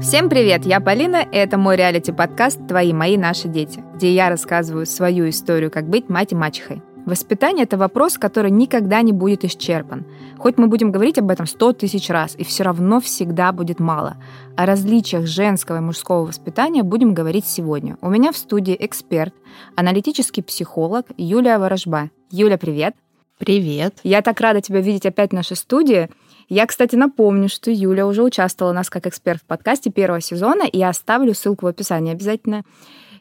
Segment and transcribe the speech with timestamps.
[0.00, 4.86] Всем привет, я Полина, и это мой реалити-подкаст «Твои, мои, наши дети», где я рассказываю
[4.86, 6.80] свою историю, как быть мать и мачехой.
[7.04, 10.06] Воспитание— это вопрос, который никогда не будет исчерпан.
[10.38, 14.16] Хоть мы будем говорить об этом сто тысяч раз, и все равно всегда будет мало.
[14.56, 17.98] О различиях женского и мужского воспитания будем говорить сегодня.
[18.00, 19.34] У меня в студии эксперт,
[19.76, 22.08] аналитический психолог Юлия Ворожба.
[22.30, 22.94] Юля, привет!
[23.36, 23.98] Привет!
[24.02, 26.08] Я так рада тебя видеть опять в нашей студии.
[26.50, 30.64] Я, кстати, напомню, что Юля уже участвовала у нас как эксперт в подкасте первого сезона,
[30.64, 32.64] и я оставлю ссылку в описании обязательно.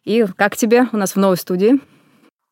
[0.04, 1.80] И как тебе у нас в новой студии?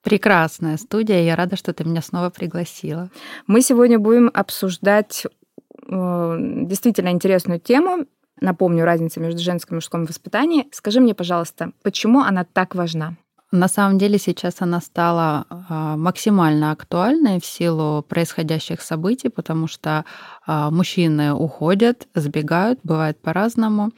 [0.03, 3.09] Прекрасная студия, я рада, что ты меня снова пригласила.
[3.47, 8.05] Мы сегодня будем обсуждать э, действительно интересную тему.
[8.39, 10.67] Напомню, разница между женским и мужским воспитанием.
[10.71, 13.15] Скажи мне, пожалуйста, почему она так важна?
[13.51, 20.03] На самом деле сейчас она стала а, максимально актуальной в силу происходящих событий, потому что
[20.45, 23.91] а, мужчины уходят, сбегают, бывает по-разному.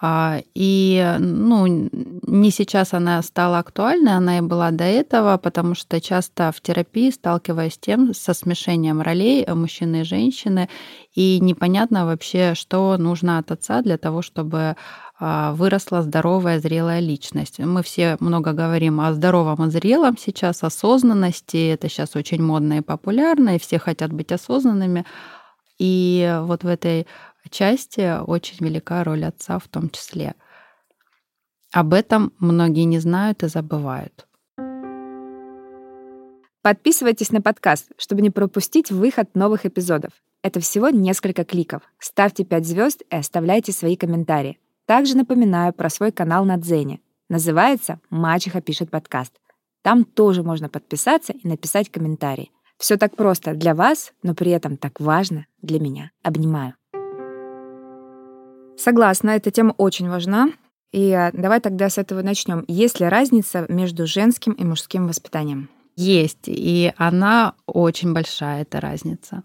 [0.00, 6.00] А, и ну, не сейчас она стала актуальной, она и была до этого, потому что
[6.00, 10.70] часто в терапии сталкиваясь с тем, со смешением ролей мужчины и женщины,
[11.14, 14.76] и непонятно вообще, что нужно от отца для того, чтобы
[15.18, 17.58] выросла здоровая, зрелая личность.
[17.58, 21.70] Мы все много говорим о здоровом и зрелом сейчас, осознанности.
[21.70, 25.06] Это сейчас очень модно и популярно, и все хотят быть осознанными.
[25.78, 27.06] И вот в этой
[27.50, 30.34] части очень велика роль отца в том числе.
[31.72, 34.26] Об этом многие не знают и забывают.
[36.62, 40.10] Подписывайтесь на подкаст, чтобы не пропустить выход новых эпизодов.
[40.42, 41.82] Это всего несколько кликов.
[41.98, 44.58] Ставьте 5 звезд и оставляйте свои комментарии.
[44.86, 47.00] Также напоминаю про свой канал на Дзене.
[47.28, 49.32] Называется «Мачеха пишет подкаст».
[49.82, 52.52] Там тоже можно подписаться и написать комментарий.
[52.78, 56.10] Все так просто для вас, но при этом так важно для меня.
[56.22, 56.74] Обнимаю.
[58.76, 60.50] Согласна, эта тема очень важна.
[60.92, 62.64] И а, давай тогда с этого начнем.
[62.68, 65.68] Есть ли разница между женским и мужским воспитанием?
[65.96, 69.42] Есть, и она очень большая, эта разница.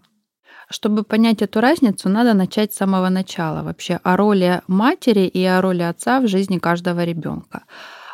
[0.68, 5.60] Чтобы понять эту разницу, надо начать с самого начала вообще о роли матери и о
[5.60, 7.62] роли отца в жизни каждого ребенка.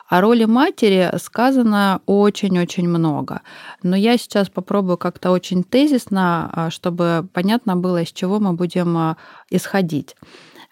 [0.09, 3.43] О роли матери сказано очень-очень много.
[3.83, 8.97] Но я сейчас попробую как-то очень тезисно, а, чтобы понятно было, из чего мы будем
[8.97, 9.17] а,
[9.51, 10.17] исходить.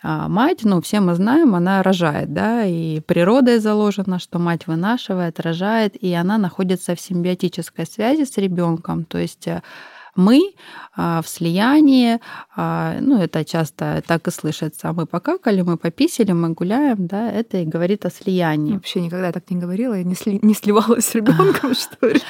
[0.03, 5.41] А, мать, ну, все мы знаем, она рожает, да, и природой заложено, что мать вынашивает,
[5.41, 9.63] рожает, и она находится в симбиотической связи с ребенком, то есть э,
[10.16, 10.54] мы
[10.97, 12.21] а, в слиянии,
[12.56, 17.59] а, ну, это часто так и слышится, мы покакали, мы пописали, мы гуляем, да, это
[17.59, 18.75] и говорит о слиянии.
[18.75, 22.21] Вообще никогда так не говорила, я не, сли, не сливалась с ребенком, что ли.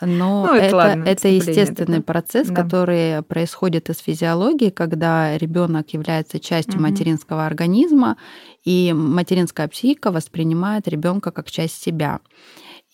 [0.00, 2.62] Но ну, это, это, ладно, это естественный это, процесс, да.
[2.62, 6.84] который происходит из физиологии, когда ребенок является частью угу.
[6.84, 8.16] материнского организма,
[8.64, 12.20] и материнская психика воспринимает ребенка как часть себя.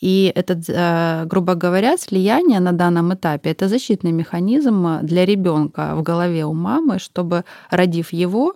[0.00, 6.02] И это, э, грубо говоря, слияние на данном этапе это защитный механизм для ребенка в
[6.02, 8.54] голове у мамы, чтобы родив его, э,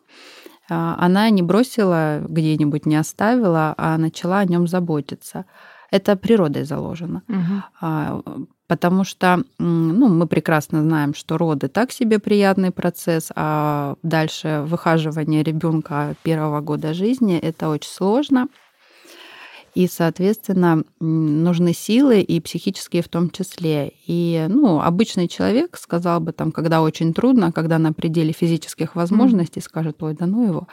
[0.69, 5.47] она не бросила где-нибудь, не оставила, а начала о нем заботиться.
[5.91, 7.23] Это природой заложено.
[7.29, 8.47] Угу.
[8.69, 15.43] Потому что ну, мы прекрасно знаем, что роды так себе приятный процесс, а дальше выхаживание
[15.43, 18.47] ребенка первого года жизни это очень сложно
[19.75, 23.93] и, соответственно, нужны силы и психические в том числе.
[24.07, 29.61] И, ну, обычный человек сказал бы там, когда очень трудно, когда на пределе физических возможностей,
[29.61, 30.69] скажет, ой, да ну его.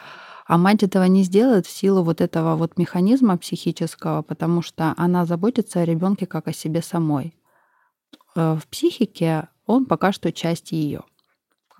[0.48, 5.26] А мать этого не сделает в силу вот этого вот механизма психического, потому что она
[5.26, 7.36] заботится о ребенке как о себе самой.
[8.36, 11.02] Э, в психике он пока что часть ее,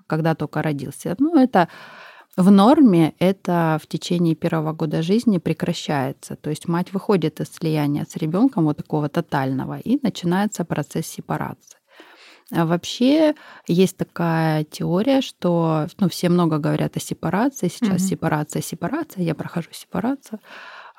[0.06, 1.16] когда только родился.
[1.18, 1.68] Ну, это
[2.38, 6.36] в норме это в течение первого года жизни прекращается.
[6.36, 11.78] То есть мать выходит из слияния с ребенком вот такого тотального, и начинается процесс сепарации.
[12.52, 13.34] А вообще
[13.66, 17.66] есть такая теория, что ну, все много говорят о сепарации.
[17.66, 18.08] Сейчас угу.
[18.08, 19.24] сепарация, сепарация.
[19.24, 20.38] Я прохожу сепарацию.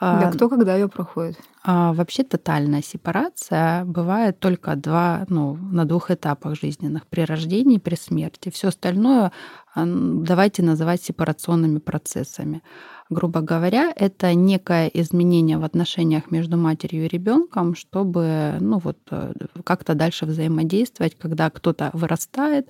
[0.02, 1.38] Да, а, кто когда ее проходит?
[1.64, 7.80] А, вообще тотальная сепарация бывает только два, ну, на двух этапах жизненных при рождении и
[7.80, 8.50] при смерти.
[8.50, 9.32] Все остальное
[9.76, 12.62] давайте называть сепарационными процессами.
[13.10, 19.34] Грубо говоря, это некое изменение в отношениях между матерью и ребенком, чтобы ну, вот, э,
[19.64, 22.70] как-то дальше взаимодействовать, когда кто-то вырастает,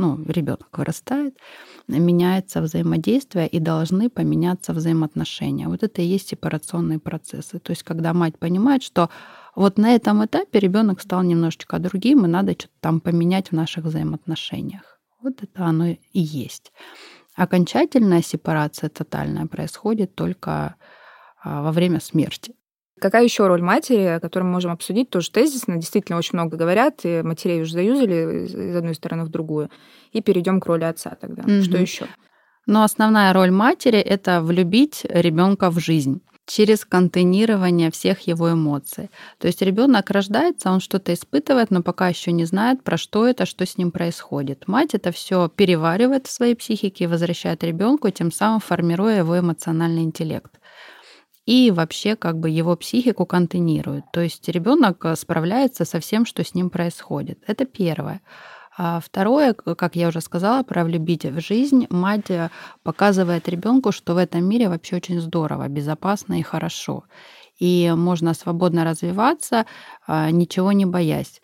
[0.00, 1.36] ну, ребенок вырастает,
[1.86, 5.68] меняется взаимодействие и должны поменяться взаимоотношения.
[5.68, 7.58] Вот это и есть сепарационные процессы.
[7.58, 9.10] То есть, когда мать понимает, что
[9.54, 13.84] вот на этом этапе ребенок стал немножечко другим, и надо что-то там поменять в наших
[13.84, 14.98] взаимоотношениях.
[15.20, 16.72] Вот это оно и есть.
[17.36, 20.76] Окончательная сепарация тотальная происходит только
[21.42, 22.54] а, во время смерти.
[23.00, 27.22] Какая еще роль матери, которую мы можем обсудить, тоже тезисно, действительно очень много говорят, и
[27.22, 29.70] матерей уже заюзали из одной стороны в другую.
[30.12, 31.42] И перейдем к роли отца тогда.
[31.42, 31.62] Mm-hmm.
[31.62, 32.06] Что еще?
[32.66, 39.10] Но основная роль матери— это влюбить ребенка в жизнь через контейнирование всех его эмоций.
[39.38, 43.46] То есть ребенок рождается, он что-то испытывает, но пока еще не знает, про что это,
[43.46, 44.66] что с ним происходит.
[44.66, 50.02] Мать это все переваривает в своей психике и возвращает ребенку, тем самым формируя его эмоциональный
[50.02, 50.59] интеллект
[51.50, 54.04] и вообще как бы его психику контейнирует.
[54.12, 57.42] То есть ребенок э, справляется со всем, что с ним происходит.
[57.44, 58.20] Это первое.
[58.78, 62.50] А второе, как я уже сказала, про влюбить в жизнь, мать э,
[62.84, 67.02] показывает ребенку, что в этом мире вообще очень здорово, безопасно и хорошо.
[67.58, 69.66] И можно свободно развиваться,
[70.06, 71.40] а, ничего не боясь.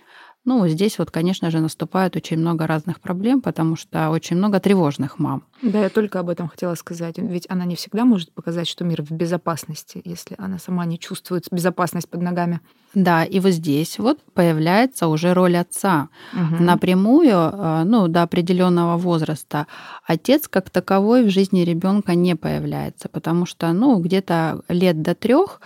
[0.47, 5.19] Ну, здесь вот, конечно же, наступает очень много разных проблем, потому что очень много тревожных
[5.19, 5.43] мам.
[5.61, 7.19] Да, я только об этом хотела сказать.
[7.19, 11.49] Ведь она не всегда может показать, что мир в безопасности, если она сама не чувствует
[11.51, 12.61] безопасность под ногами.
[12.95, 16.11] Да, и вот здесь вот появляется уже роль отца.
[16.33, 16.63] Угу.
[16.63, 19.67] Напрямую, э, ну, до определенного возраста,
[20.07, 25.61] отец как таковой в жизни ребенка не появляется, потому что, ну, где-то лет до трех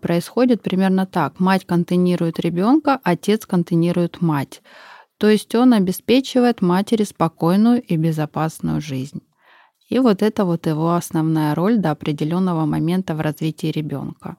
[0.00, 1.40] происходит примерно так.
[1.40, 4.62] Мать контейнирует ребенка, отец контейнирует мать.
[5.18, 9.22] То есть он обеспечивает матери спокойную и безопасную жизнь.
[9.88, 14.36] И вот это вот его основная роль до определенного момента в развитии ребенка.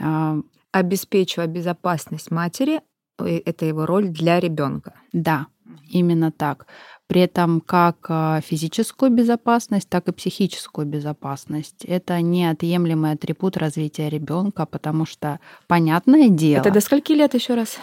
[0.00, 0.36] А,
[0.72, 2.80] Обеспечивая безопасность матери,
[3.18, 4.94] э, это его роль для ребенка.
[5.12, 5.46] Да,
[5.88, 6.66] именно так
[7.06, 11.84] при этом как а, физическую безопасность, так и психическую безопасность.
[11.84, 16.60] Это неотъемлемый атрибут развития ребенка, потому что понятное дело.
[16.60, 17.78] Это до скольки лет еще раз?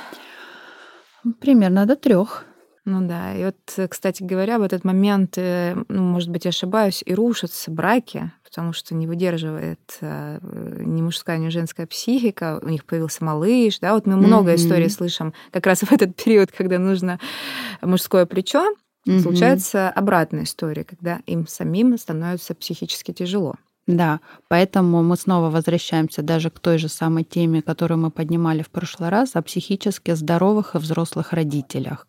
[1.40, 2.46] Примерно до трех.
[2.84, 7.04] Ну да, и вот, кстати говоря, в этот момент, э, ну, может быть, я ошибаюсь,
[7.06, 12.86] и рушатся браки, потому что не выдерживает э, ни мужская, ни женская психика, у них
[12.86, 14.56] появился малыш, да, вот мы много mm-hmm.
[14.56, 17.20] историй слышим как раз в этот период, когда нужно
[17.84, 18.66] мужское плечо,
[19.08, 19.20] Угу.
[19.20, 23.56] Случается обратная история, когда им самим становится психически тяжело.
[23.88, 28.70] Да, поэтому мы снова возвращаемся даже к той же самой теме, которую мы поднимали в
[28.70, 32.08] прошлый раз, о психически здоровых и взрослых родителях,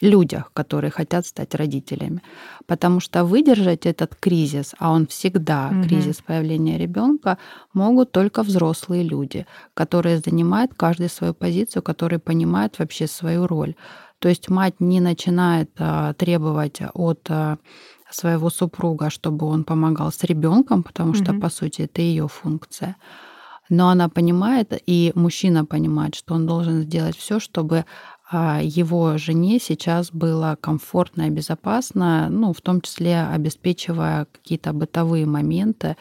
[0.00, 2.22] людях, которые хотят стать родителями.
[2.66, 5.88] Потому что выдержать этот кризис, а он всегда угу.
[5.88, 7.38] кризис появления ребенка,
[7.74, 13.74] могут только взрослые люди, которые занимают каждый свою позицию, которые понимают вообще свою роль.
[14.20, 17.58] То есть мать не начинает а, требовать от а,
[18.10, 21.40] своего супруга, чтобы он помогал с ребенком, потому что, mm-hmm.
[21.40, 22.96] по сути, это ее функция.
[23.70, 27.86] Но она понимает, и мужчина понимает, что он должен сделать все, чтобы
[28.30, 35.24] а, его жене сейчас было комфортно и безопасно, ну, в том числе обеспечивая какие-то бытовые
[35.24, 35.96] моменты,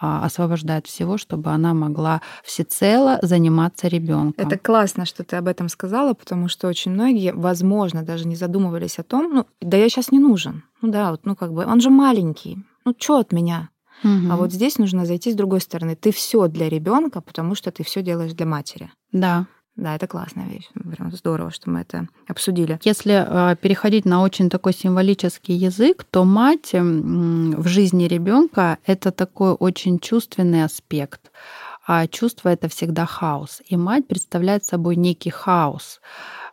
[0.00, 4.46] освобождает всего, чтобы она могла всецело заниматься ребенком.
[4.46, 8.98] Это классно, что ты об этом сказала, потому что очень многие, возможно, даже не задумывались
[8.98, 10.62] о том, ну, да я сейчас не нужен.
[10.82, 12.58] Ну да, вот, ну как бы, он же маленький.
[12.84, 13.70] Ну что от меня?
[14.04, 14.30] Угу.
[14.30, 15.96] А вот здесь нужно зайти с другой стороны.
[15.96, 18.90] Ты все для ребенка, потому что ты все делаешь для матери.
[19.12, 19.46] Да.
[19.78, 20.68] Да, это классная вещь.
[20.74, 22.80] Прям здорово, что мы это обсудили.
[22.82, 29.52] Если э, переходить на очень такой символический язык, то мать в жизни ребенка это такой
[29.52, 31.30] очень чувственный аспект.
[31.86, 33.62] А чувство это всегда хаос.
[33.66, 36.00] И мать представляет собой некий хаос.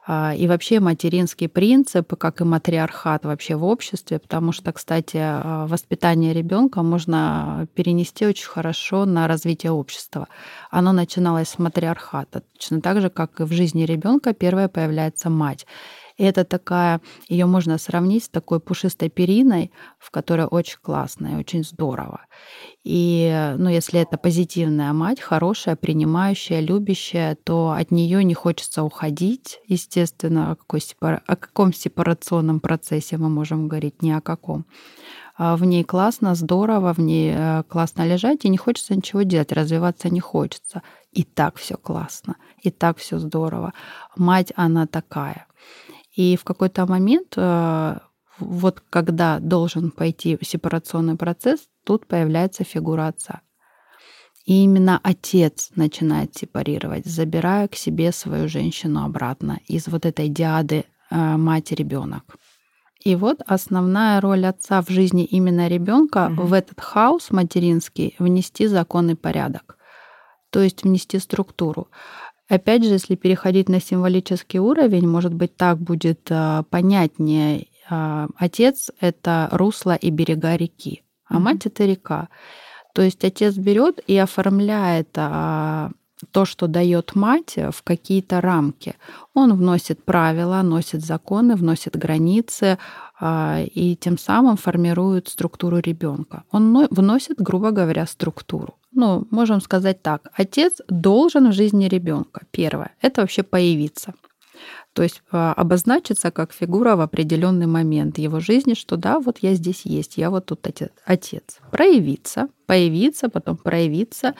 [0.07, 5.65] А, и вообще материнские принципы, как и матриархат вообще в обществе, потому что, кстати, а,
[5.65, 10.27] воспитание ребенка можно перенести очень хорошо на развитие общества.
[10.69, 15.65] Оно начиналось с матриархата, точно так же, как и в жизни ребенка первая появляется мать.
[16.17, 21.63] Это такая, ее можно сравнить с такой пушистой периной, в которой очень классно и очень
[21.63, 22.21] здорово.
[22.85, 29.59] И ну, если это позитивная мать, хорошая, принимающая, любящая, то от нее не хочется уходить.
[29.67, 31.21] Естественно, о, какой сепара...
[31.27, 34.65] о каком сепарационном процессе мы можем говорить, ни о каком.
[35.37, 39.51] А в ней классно, здорово, в ней э, классно лежать, и не хочется ничего делать,
[39.51, 40.81] развиваться не хочется.
[41.11, 43.73] И так все классно, и так все здорово.
[44.15, 45.47] Мать, она такая.
[46.15, 47.97] И в какой-то момент, э,
[48.39, 53.41] вот когда должен пойти сепарационный процесс, тут появляется фигура отца.
[54.45, 60.85] И именно отец начинает сепарировать, забирая к себе свою женщину обратно из вот этой диады
[61.09, 62.23] э, мать-ребенок.
[63.03, 66.45] И вот основная роль отца в жизни именно ребенка mm-hmm.
[66.45, 69.77] в этот хаос материнский внести законный порядок,
[70.49, 71.87] то есть внести структуру.
[72.47, 78.91] Опять же, если переходить на символический уровень, может быть, так будет а, понятнее А, отец—
[78.99, 82.29] это русло и берега реки, а мать— это река.
[82.93, 85.91] То есть отец берет и оформляет а,
[86.31, 88.95] то, что дает мать, в какие-то рамки.
[89.33, 92.77] Он вносит правила, вносит законы, вносит границы
[93.21, 96.43] и тем самым формирует структуру ребенка.
[96.51, 98.75] Он вносит, грубо говоря, структуру.
[98.95, 100.29] Ну, можем сказать так.
[100.33, 102.45] Отец должен в жизни ребенка.
[102.51, 104.13] Первое– это вообще появиться.
[104.93, 109.53] То есть а, обозначиться как фигура в определенный момент его жизни, что да, вот я
[109.53, 110.65] здесь есть, я вот тут
[111.05, 111.59] отец.
[111.71, 114.33] Проявиться, появиться, потом проявиться.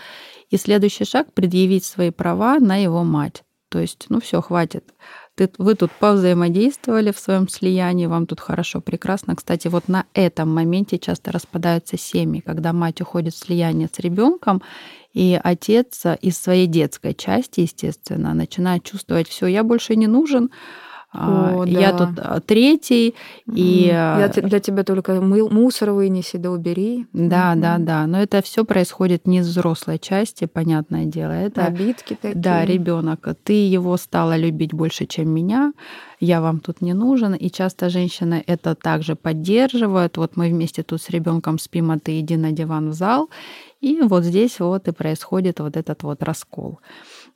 [0.50, 3.44] И следующий шаг— предъявить свои права на его мать.
[3.68, 4.94] То есть, ну все, хватит.
[5.36, 9.36] Ты, вы тут повзаимодействовали в своем слиянии, вам тут хорошо, прекрасно.
[9.36, 14.62] Кстати, вот на этом моменте часто распадаются семьи, когда мать уходит в слияние с ребенком,
[15.14, 20.52] и отец из своей детской части, естественно, начинает чувствовать, все, я больше не нужен,
[21.18, 21.98] а, О, я да.
[21.98, 23.16] тут а, третий,
[23.52, 23.86] и...
[23.88, 27.08] Я для тебя только мусор вынеси, да убери.
[27.14, 28.08] Да, mm да, да.
[28.08, 31.32] Но это все происходит не из взрослой части, понятное дело.
[31.32, 32.36] Это обидки такие.
[32.36, 33.28] Да, ребенок.
[33.44, 35.74] Ты его стала любить больше, чем меня.
[36.20, 37.34] Я вам тут не нужен.
[37.34, 40.18] И часто женщины это также поддерживают.
[40.18, 43.30] Вот мы вместе тут с ребенком спим, а ты иди на диван в зал.
[43.82, 46.80] И вот здесь вот и происходит вот этот вот раскол.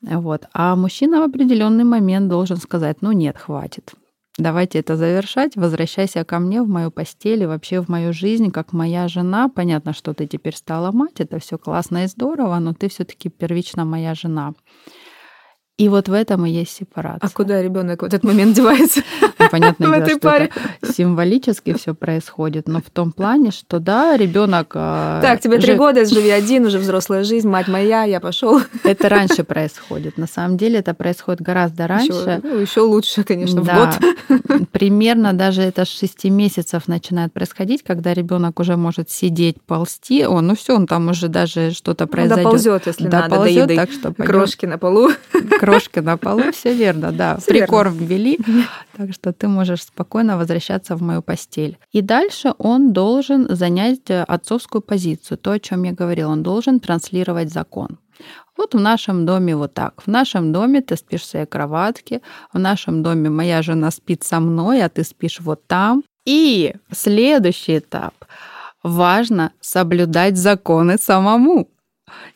[0.02, 0.46] Вот.
[0.54, 3.94] А мужчина в определенный момент должен сказать, ну нет, хватит.
[4.38, 8.72] Давайте это завершать, возвращайся ко мне в мою постель и вообще в мою жизнь, как
[8.72, 9.50] моя жена.
[9.50, 13.84] Понятно, что ты теперь стала мать, это все классно и здорово, но ты все-таки первично
[13.84, 14.54] моя жена.
[15.80, 17.20] И вот в этом и есть сепарация.
[17.26, 19.02] А куда ребенок в этот момент девается?
[19.22, 20.52] Ну, понятно, дело, что паре.
[20.82, 24.74] это символически все происходит, но в том плане, что да, ребенок.
[24.76, 28.60] А, так, тебе три года, живи один, уже взрослая жизнь, мать моя, я пошел.
[28.84, 30.18] Это раньше происходит.
[30.18, 32.12] На самом деле это происходит гораздо раньше.
[32.12, 33.74] Еще, ну, еще лучше, конечно, да.
[33.74, 34.02] в
[34.50, 34.68] год.
[34.72, 40.26] Примерно даже это с 6 месяцев начинает происходить, когда ребенок уже может сидеть, ползти.
[40.26, 42.44] О, ну все, он там уже даже что-то произойдет.
[42.44, 43.76] Ну, доползет, если надо, доползет, до еды.
[43.78, 45.12] так что Крошки на полу
[45.72, 47.38] крошки на полу, все верно, да.
[47.38, 48.06] Все Прикорм верно.
[48.06, 48.40] ввели,
[48.98, 51.78] так что ты можешь спокойно возвращаться в мою постель.
[51.92, 57.52] И дальше он должен занять отцовскую позицию, то, о чем я говорила, он должен транслировать
[57.52, 57.98] закон.
[58.58, 60.02] Вот в нашем доме вот так.
[60.06, 62.22] В нашем доме ты спишь в своей кроватке,
[62.54, 66.04] в нашем доме моя жена спит со мной, а ты спишь вот там.
[66.26, 68.14] И следующий этап.
[68.84, 71.70] Важно соблюдать законы самому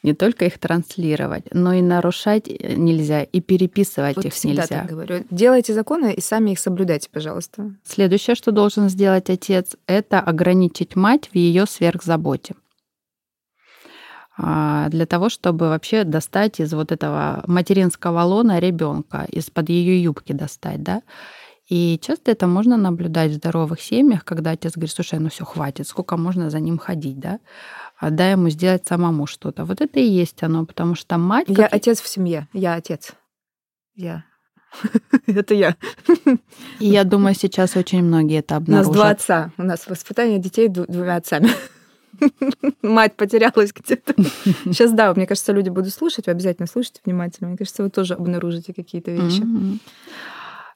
[0.04, 4.82] не только их транслировать, но и нарушать нельзя, и переписывать вот их всегда нельзя.
[4.82, 5.26] Так говорю.
[5.30, 7.76] Делайте законы и сами их соблюдайте, пожалуйста.
[7.84, 12.56] Следующее, что должен сделать отец, это ограничить мать в ее сверхзаботе
[14.38, 20.34] а, для того, чтобы вообще достать из вот этого материнского лона ребенка, из-под ее юбки
[20.34, 21.02] достать, да.
[21.70, 25.88] И часто это можно наблюдать в здоровых семьях, когда отец говорит, слушай, ну все, хватит,
[25.88, 27.40] сколько можно за ним ходить, да?
[28.04, 29.64] А дай ему сделать самому что-то.
[29.64, 31.46] Вот это и есть оно, потому что мать...
[31.48, 31.74] Я как...
[31.74, 33.14] отец в семье, я отец.
[33.96, 34.26] Я.
[35.26, 35.78] Это я.
[36.80, 38.88] И я думаю, сейчас очень многие это обнаружат.
[38.88, 39.52] У нас два отца.
[39.58, 41.50] У нас воспитание детей двумя отцами.
[42.82, 44.14] Мать потерялась где-то.
[44.66, 47.48] Сейчас, да, мне кажется, люди будут слушать, вы обязательно слушайте внимательно.
[47.48, 49.44] Мне кажется, вы тоже обнаружите какие-то вещи.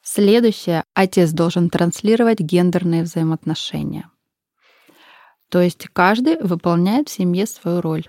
[0.01, 0.85] Следующее.
[0.93, 4.09] Отец должен транслировать гендерные взаимоотношения.
[5.49, 8.05] То есть каждый выполняет в семье свою роль.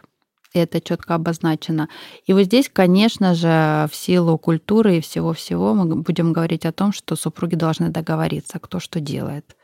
[0.55, 1.89] Это четко обозначено.
[2.27, 6.93] И вот здесь, конечно же, в силу культуры и всего-всего мы будем говорить о том,
[6.93, 9.58] что супруги должны договориться, кто что делает.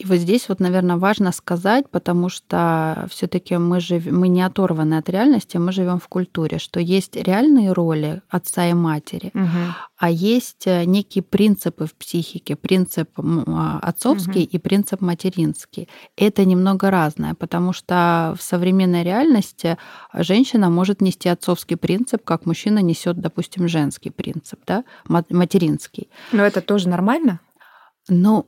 [0.00, 4.06] И вот здесь вот, наверное, важно сказать, потому что все-таки мы, жив...
[4.06, 8.72] мы не оторваны от реальности, мы живем в культуре, что есть реальные роли отца и
[8.72, 9.74] матери, угу.
[9.98, 14.50] а есть э, некие принципы в психике, принцип а, отцовский угу.
[14.52, 15.86] и принцип материнский.
[16.16, 19.76] Это немного разное, потому что в современной реальности
[20.14, 26.08] женщина может нести отцовский принцип, как мужчина несет, допустим, женский принцип, да, материнский.
[26.32, 27.40] Но это тоже нормально?
[28.08, 28.46] Ну,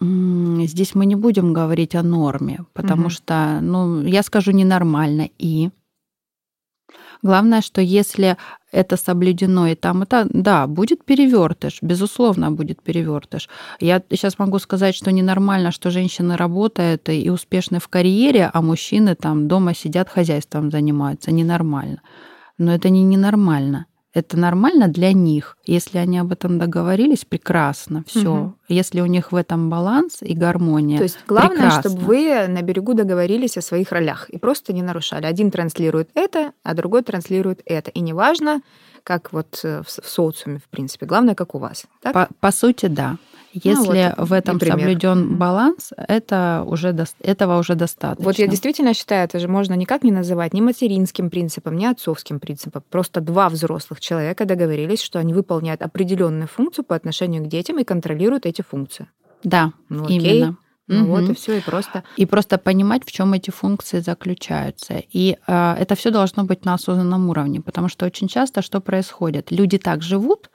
[0.00, 3.10] Здесь мы не будем говорить о норме, потому угу.
[3.10, 5.70] что, ну, я скажу ненормально и
[7.22, 8.36] Главное, что если
[8.70, 13.48] это соблюдено и там, это, да, будет перевертыш, безусловно, будет перевертыш.
[13.80, 19.16] Я сейчас могу сказать, что ненормально, что женщины работают и успешны в карьере, а мужчины
[19.16, 21.32] там дома сидят, хозяйством занимаются.
[21.32, 22.02] Ненормально.
[22.56, 23.86] Но это не ненормально.
[24.14, 25.56] Это нормально для них.
[25.64, 28.32] Если они об этом договорились, прекрасно, все.
[28.32, 28.54] Угу.
[28.68, 30.96] Если у них в этом баланс и гармония.
[30.96, 31.90] То есть главное, прекрасно.
[31.90, 35.26] чтобы вы на берегу договорились о своих ролях и просто не нарушали.
[35.26, 37.90] Один транслирует это, а другой транслирует это.
[37.90, 38.62] И неважно,
[39.02, 41.06] как вот э, в социуме, в принципе.
[41.06, 41.84] Главное, как у вас.
[42.02, 42.14] Так?
[42.14, 43.16] По, по сути, да.
[43.62, 48.24] Если ну, вот, в этом соблюден баланс, это уже этого уже достаточно.
[48.24, 52.40] Вот я действительно считаю, это же можно никак не называть ни материнским принципом, ни отцовским
[52.40, 52.82] принципом.
[52.90, 57.84] Просто два взрослых человека договорились, что они выполняют определенную функцию по отношению к детям и
[57.84, 59.08] контролируют эти функции.
[59.42, 60.56] Да, ну, именно.
[60.88, 61.10] Ну угу.
[61.10, 62.02] вот и все, и просто.
[62.16, 65.02] И просто понимать, в чем эти функции заключаются.
[65.12, 69.50] И э, это все должно быть на осознанном уровне, потому что очень часто что происходит?
[69.50, 70.50] Люди так живут,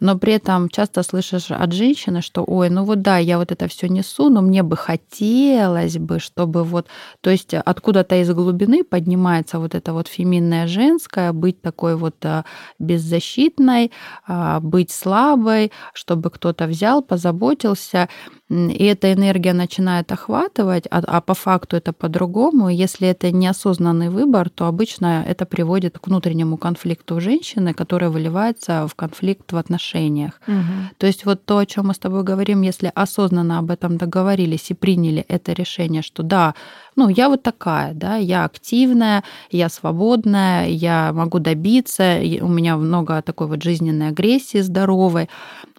[0.00, 3.68] но при этом часто слышишь от женщины, что, ой, ну вот да, я вот это
[3.68, 6.88] все несу, но мне бы хотелось бы, чтобы вот,
[7.20, 12.42] то есть откуда-то из глубины поднимается вот это вот феминное женское, быть такой вот э,
[12.78, 13.92] беззащитной,
[14.28, 18.08] э, быть слабой, чтобы кто-то взял, позаботился
[18.50, 22.68] и эта энергия начинает охватывать, а, а по факту это по-другому.
[22.68, 28.94] Если это неосознанный выбор, то обычно это приводит к внутреннему конфликту женщины, который выливается в
[28.94, 30.40] конфликт в отношениях.
[30.46, 30.96] Угу.
[30.98, 34.70] То есть вот то, о чем мы с тобой говорим, если осознанно об этом договорились
[34.70, 36.54] и приняли это решение, что да,
[36.96, 43.20] ну, я вот такая, да, я активная, я свободная, я могу добиться, у меня много
[43.22, 45.28] такой вот жизненной агрессии здоровой,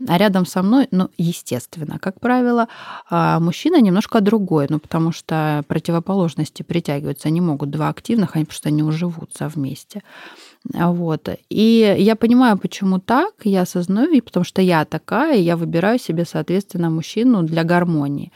[0.07, 2.67] а рядом со мной, ну, естественно, как правило,
[3.09, 8.71] а, мужчина немножко другой, ну, потому что противоположности притягиваются, они могут два активных, они просто
[8.71, 10.01] не уживутся вместе.
[10.73, 11.29] Вот.
[11.49, 16.25] И я понимаю, почему так, я осознаю, и потому что я такая, я выбираю себе,
[16.25, 18.31] соответственно, мужчину для гармонии.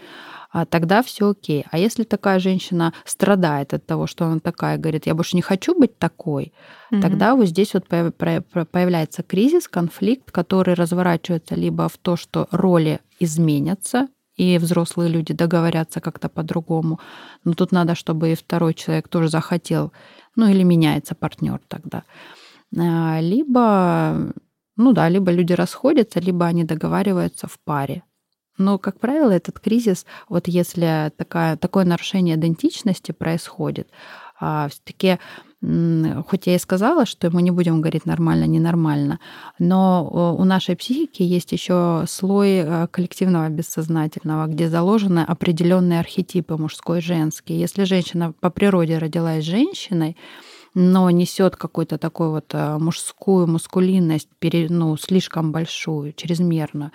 [0.51, 1.65] А тогда все окей.
[1.69, 5.79] А если такая женщина страдает от того, что она такая, говорит, я больше не хочу
[5.79, 6.53] быть такой,
[6.91, 13.00] mm тогда вот здесь вот появляется кризис, конфликт, который разворачивается либо в то, что роли
[13.19, 14.07] изменятся,
[14.39, 17.00] и взрослые люди договорятся как-то по-другому.
[17.43, 19.91] Но тут надо, чтобы и второй человек тоже захотел,
[20.39, 22.03] ну или меняется партнер тогда.
[22.77, 24.34] А, либо,
[24.77, 28.03] ну да, либо люди расходятся, либо они договариваются в паре.
[28.58, 33.89] Но, как правило, этот кризис, вот если такая, такое нарушение идентичности происходит,
[34.39, 35.19] а, все-таки
[35.62, 39.19] хоть я и сказала, что мы не будем говорить нормально, ненормально,
[39.60, 47.00] но у нашей психики есть еще слой э, коллективного бессознательного, где заложены определенные архетипы мужской
[47.00, 47.60] и женский.
[47.60, 50.15] Если женщина по природе родилась женщиной,
[50.74, 54.30] но несет какую-то такую вот э, мужскую мускулинность,
[54.69, 56.91] ну, слишком большую, чрезмерную,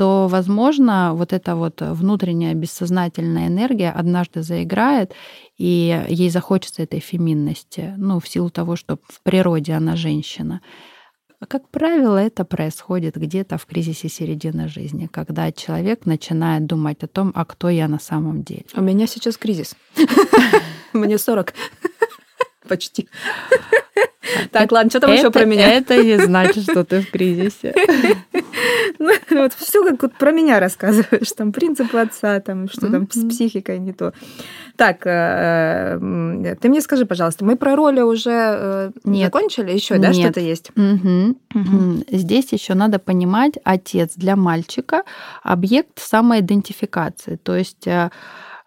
[0.00, 5.12] то, возможно, вот эта вот внутренняя бессознательная энергия однажды заиграет,
[5.58, 10.62] и ей захочется этой феминности, ну, в силу того, что в природе она женщина.
[11.46, 17.30] Как правило, это происходит где-то в кризисе середины жизни, когда человек начинает думать о том,
[17.34, 18.64] а кто я на самом деле.
[18.74, 19.76] У меня сейчас кризис.
[20.94, 21.52] Мне 40
[22.70, 23.08] почти.
[24.52, 25.72] Так, ладно, что там еще про меня?
[25.72, 27.74] Это не значит, что ты в кризисе.
[28.98, 33.26] Ну, вот все как вот про меня рассказываешь, там принципы отца, там что там с
[33.28, 34.12] психикой не то.
[34.76, 39.72] Так, э, э, ты мне скажи, пожалуйста, мы про роли уже э, закончили?
[39.72, 40.70] Еще, да, что-то есть?
[42.10, 45.04] Здесь еще надо понимать, отец для мальчика
[45.42, 47.36] объект самоидентификации.
[47.36, 47.88] То есть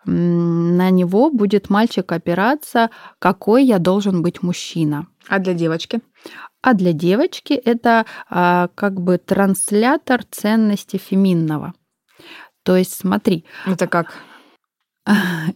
[0.06, 2.90] на него будет мальчик опираться,
[3.20, 5.08] какой я должен быть мужчина.
[5.28, 6.02] А для девочки?
[6.62, 11.74] А для девочки это а, как бы транслятор ценности феминного.
[12.64, 13.46] То есть смотри.
[13.66, 14.14] Это как?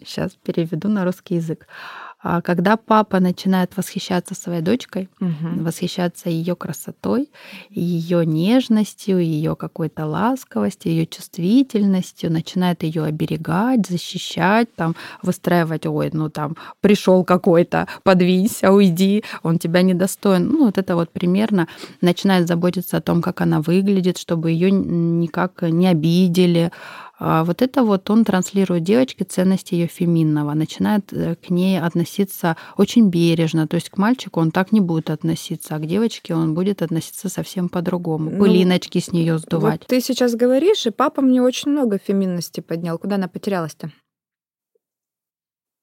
[0.05, 1.67] Сейчас переведу на русский язык.
[2.19, 5.63] А когда папа начинает восхищаться своей дочкой, угу.
[5.63, 7.29] восхищаться ее красотой,
[7.69, 16.29] ее нежностью, ее какой-то ласковостью, ее чувствительностью, начинает ее оберегать, защищать, там, выстраивать, ой, ну
[16.29, 20.49] там пришел какой-то, подвинься, уйди, он тебя недостоин.
[20.49, 21.67] Ну, вот это вот примерно
[22.01, 26.71] начинает заботиться о том, как она выглядит, чтобы ее никак не обидели,
[27.19, 33.09] вот это вот он транслирует девочке ценности ее феминного, начинает э, к ней относиться очень
[33.09, 36.81] бережно, то есть к мальчику он так не будет относиться, а к девочке он будет
[36.81, 39.81] относиться совсем по-другому, ну, пылиночки с нее сдувать.
[39.81, 42.99] Вот ты сейчас говоришь, и папа мне очень много феминности поднял.
[42.99, 43.91] Куда она потерялась-то?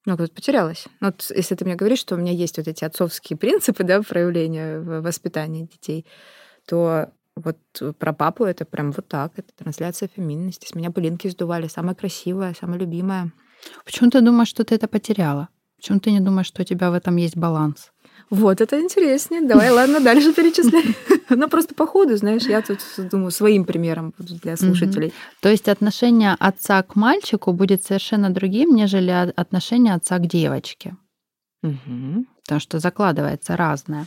[0.07, 0.87] Ну, тут потерялась.
[1.01, 4.03] Ну, вот если ты мне говоришь, что у меня есть вот эти отцовские принципы, да,
[4.03, 6.07] проявления в воспитании детей,
[6.67, 9.33] то вот э, про папу это прям вот так.
[9.37, 10.67] Это трансляция феминности.
[10.67, 11.67] С меня пылинки сдували.
[11.69, 13.33] Самая красивая, самая любимая.
[13.85, 15.49] Почему ты думаешь, что ты это потеряла?
[15.77, 17.93] Почему ты не думаешь, что у тебя в этом есть баланс?
[18.31, 19.43] Вот это интереснее.
[19.43, 20.85] Давай, ладно, дальше перечисляй.
[21.31, 25.13] Ну, просто по ходу, знаешь, я тут думаю своим примером для слушателей.
[25.41, 30.97] То есть отношение отца к мальчику будет совершенно другим, нежели отношение отца к девочке.
[31.63, 34.07] Потому что закладывается разное.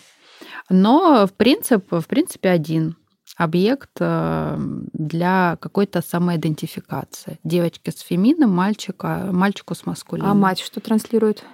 [0.70, 2.96] Но в принципе, в принципе один.
[3.38, 4.58] Объект э,
[4.94, 7.40] для какой-то самоидентификации.
[7.44, 10.32] Девочки с фемином, мальчика, мальчику с маскулином.
[10.32, 11.46] А мать что транслирует?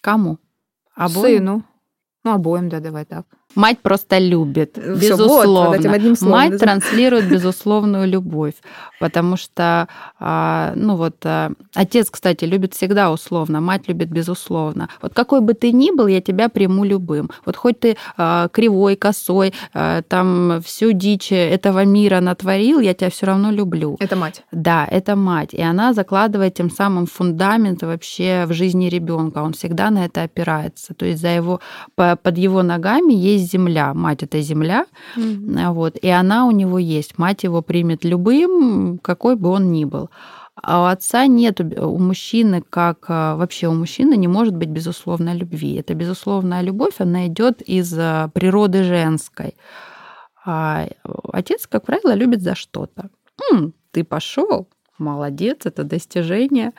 [0.00, 0.38] Кому?
[0.94, 1.38] Обоим?
[1.38, 1.64] Сыну.
[2.22, 3.26] Ну, обоим, да, давай так.
[3.56, 5.70] Мать просто любит, Всё, безусловно.
[5.70, 8.54] Вот, вот одним словом, Мать транслирует безусловную любовь,
[9.00, 9.88] потому что,
[10.20, 14.88] а, ну вот, а, отец, кстати, любит всегда условно, мать любит безусловно.
[15.02, 17.30] Вот какой бы ты ни был, я тебя приму любым.
[17.44, 19.52] Вот хоть ты а, кривой, косой,
[20.08, 23.96] там всю дичь этого мира натворил, я тебя все равно люблю.
[23.98, 24.44] Это мать.
[24.52, 29.38] Да, это мать, и она закладывает тем самым фундамент вообще в жизни ребенка.
[29.38, 31.60] Он всегда на это опирается, то есть за его
[31.96, 35.72] под его ногами есть есть земля, мать это земля, mm-hmm.
[35.72, 40.10] вот, и она у него есть, мать его примет любым, какой бы он ни был.
[40.62, 45.34] А у отца нет, у мужчины, как а, вообще у мужчины не может быть безусловной
[45.34, 45.74] любви.
[45.76, 49.54] Это безусловная любовь, она идет из а, природы женской.
[50.44, 50.86] А
[51.32, 53.10] отец, как правило, любит за что-то.
[53.52, 56.72] М, ты пошел, молодец, это достижение.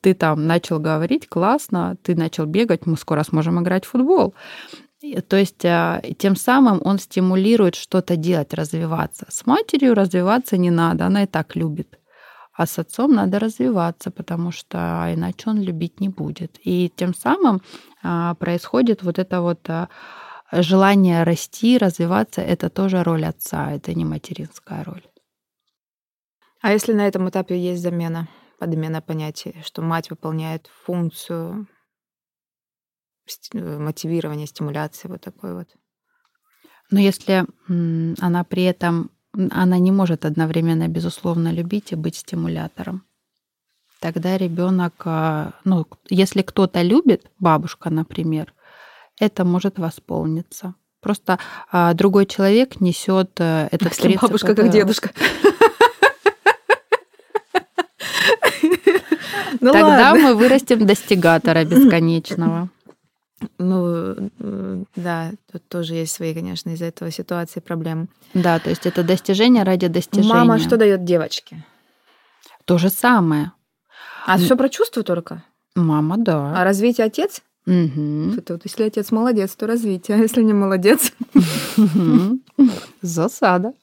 [0.00, 4.34] Ты там начал говорить, классно, ты начал бегать, мы скоро сможем играть в футбол.
[5.00, 9.26] То есть а, тем самым он стимулирует что-то делать, развиваться.
[9.28, 11.98] С матерью развиваться не надо, она и так любит.
[12.52, 16.58] А с отцом надо развиваться, потому что иначе он любить не будет.
[16.64, 17.62] И тем самым
[18.02, 19.88] а, происходит вот это вот а,
[20.50, 22.40] желание расти, развиваться.
[22.40, 25.06] Это тоже роль отца, это не материнская роль.
[26.60, 28.26] А если на этом этапе есть замена,
[28.58, 31.68] подмена понятия, что мать выполняет функцию
[33.54, 35.68] Э, мотивирование, стимуляции вот такой вот.
[36.90, 37.44] Но если
[38.20, 43.02] она при этом, она не может одновременно, безусловно, любить и быть стимулятором,
[44.00, 48.54] тогда ребенок, а, ну, если кто-то любит, бабушка, например,
[49.20, 50.74] это может восполниться.
[51.00, 51.38] Просто
[51.70, 54.22] а, другой человек несет э, этот если принцип.
[54.22, 55.10] Бабушка как дедушка.
[59.60, 62.68] Ну Тогда мы вырастем достигатора бесконечного.
[63.58, 68.08] Ну, э, да, тут тоже есть свои, конечно, из-за этого ситуации проблемы.
[68.34, 70.32] Да, то есть это достижение ради достижения.
[70.32, 71.64] Мама что дает девочке?
[72.64, 73.52] То же самое.
[74.26, 75.44] А все про чувства только?
[75.74, 76.60] Мама, да.
[76.60, 77.42] А развитие отец?
[77.66, 78.40] Угу.
[78.48, 81.12] Вот если отец молодец, то развитие, а если не молодец?
[83.02, 83.74] Засада.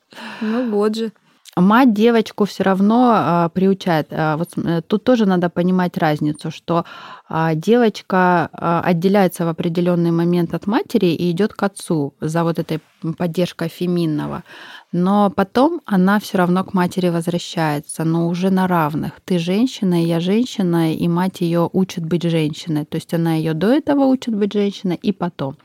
[0.42, 1.12] Ну вот же
[1.56, 4.08] мать девочку все равно а, приучает.
[4.12, 6.86] А, вот э, тут тоже надо понимать разницу, что
[7.30, 8.50] а, девочка
[8.86, 12.80] отделяется в определенный момент от матери и идет к отцу за вот этой
[13.18, 14.44] поддержкой феминного.
[14.92, 19.14] Но потом она все равно к матери возвращается, но уже на равных.
[19.26, 22.86] Ты женщина, я женщина, и мать ее учит быть женщиной.
[22.86, 25.58] То есть она ее до этого учит быть женщиной и потом.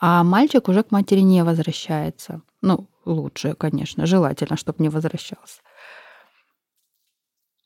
[0.00, 2.42] А мальчик уже к матери не возвращается.
[2.62, 5.60] Ну, лучше, конечно, желательно, чтобы не возвращался.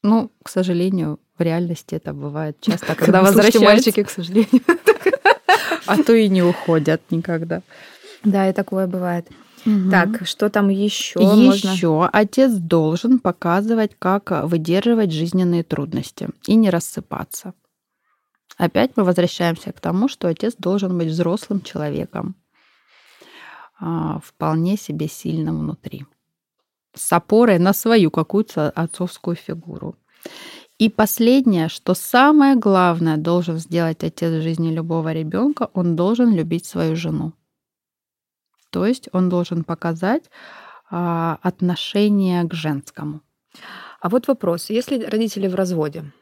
[0.02, 3.60] Ну, к сожалению, в реальности это бывает часто, когда возвращаются.
[3.60, 4.62] мальчики, к сожалению.
[5.88, 7.62] А то и не уходят никогда.
[8.24, 9.28] Да, и такое бывает.
[9.64, 9.90] Угу.
[9.90, 11.20] Так, что там еще?
[11.20, 12.08] Еще можно?
[12.08, 17.54] отец должен показывать, как выдерживать жизненные трудности и не рассыпаться.
[18.56, 22.34] Опять мы возвращаемся к тому, что отец должен быть взрослым человеком,
[23.78, 26.06] вполне себе сильным внутри,
[26.94, 29.96] с опорой на свою какую-то отцовскую фигуру.
[30.78, 36.66] И последнее, что самое главное должен сделать отец в жизни любого ребенка, он должен любить
[36.66, 37.32] свою жену.
[38.70, 40.24] То есть он должен показать
[40.90, 43.22] а, отношение к женскому.
[44.00, 46.12] А вот вопрос: если родители в разводе,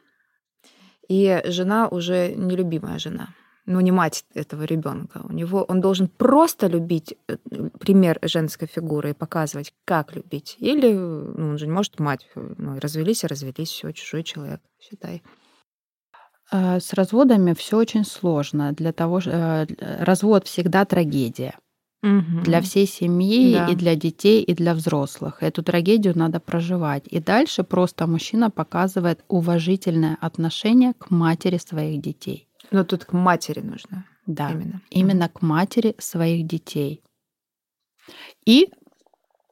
[1.09, 3.29] и жена уже нелюбимая жена,
[3.65, 5.21] ну не мать этого ребенка.
[5.23, 7.37] У него он должен просто любить э,
[7.79, 10.55] пример женской фигуры и показывать, как любить.
[10.59, 14.61] Или ну, он же не может мать, э, ну, развелись и развелись, все, чужой человек,
[14.79, 15.23] считай.
[16.51, 18.71] Э, с разводами все очень сложно.
[18.73, 19.21] Для того,
[19.99, 21.55] развод всегда трагедия
[22.05, 22.41] угу.
[22.43, 23.67] для всей семьи да.
[23.67, 25.41] и для детей и для взрослых.
[25.41, 27.03] Эту трагедию надо проживать.
[27.07, 32.44] И дальше просто мужчина показывает уважительное отношение к матери своих детей.
[32.71, 34.05] Но тут к матери нужно.
[34.25, 37.01] Да, именно, именно к матери своих детей.
[38.45, 38.69] И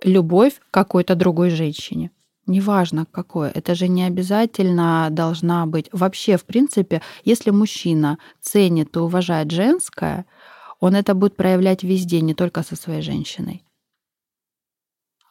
[0.04, 2.12] любовь к какой-то другой женщине.
[2.46, 5.88] Неважно какое, это же не обязательно должна быть.
[5.94, 10.26] Вообще, в принципе, если мужчина ценит и уважает женское,
[10.82, 13.64] он это будет проявлять везде, не только со своей женщиной.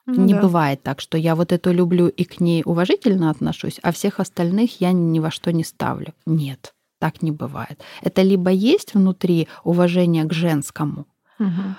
[0.06, 0.40] Ну, не да.
[0.40, 4.80] бывает так, что я вот эту люблю и к ней уважительно отношусь, а всех остальных
[4.80, 6.14] я ни во что не ставлю.
[6.24, 6.74] Нет.
[7.02, 7.80] Так не бывает.
[8.00, 11.06] Это либо есть внутри уважение к женскому,
[11.40, 11.74] угу.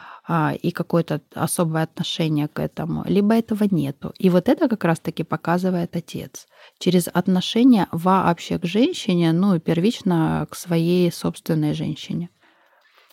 [0.61, 4.11] и какое-то особое отношение к этому, либо этого нету.
[4.19, 6.45] И вот это как раз-таки показывает отец.
[6.77, 12.29] Через отношение вообще к женщине, ну и первично к своей собственной женщине.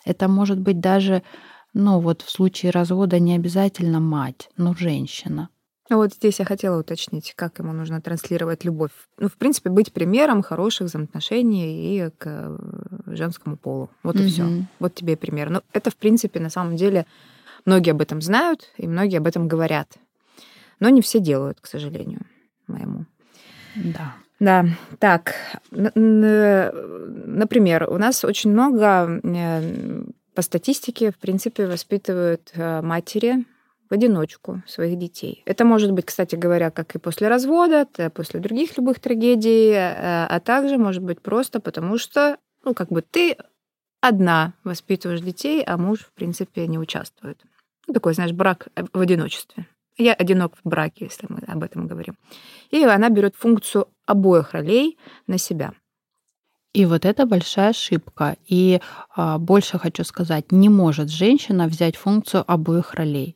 [0.03, 1.23] Это может быть даже,
[1.73, 5.47] ну вот в случае развода не обязательно мать, но женщина.
[5.91, 8.91] Ну вот здесь я хотела уточнить, как ему нужно транслировать любовь.
[9.19, 12.57] Ну, в принципе, быть примером хороших взаимоотношений и к э,
[13.07, 13.89] женскому полу.
[14.01, 14.65] Вот и все.
[14.79, 15.49] Вот тебе пример.
[15.49, 17.05] Ну, это, в принципе, на самом деле
[17.65, 19.97] многие об этом знают, и многие об этом говорят.
[20.79, 22.21] Но не все делают, к сожалению,
[22.67, 23.03] моему.
[23.75, 24.15] Да.
[24.39, 24.65] Да,
[24.97, 25.35] так,
[25.71, 26.73] например,
[27.89, 30.03] у нас очень много э,
[30.35, 33.43] по статистике, в принципе, воспитывают э, матери
[33.91, 35.43] в одиночку своих детей.
[35.45, 40.39] Это может быть, кстати говоря, как и после развода, после других любых трагедий, э, а
[40.39, 43.35] также может быть просто потому, что, ну, как бы ты
[43.99, 47.43] одна воспитываешь детей, а муж, в принципе, не участвует.
[47.85, 49.67] Ну, такой, знаешь, брак в одиночестве.
[49.97, 52.15] Я одинок в браке, если мы об этом говорим.
[52.69, 55.73] И она берет функцию обоих ролей на себя.
[56.73, 58.37] И вот это большая ошибка.
[58.47, 58.79] И
[59.13, 63.35] а, больше хочу сказать, не может женщина взять функцию обоих ролей.